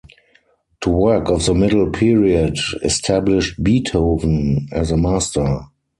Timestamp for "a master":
4.89-5.59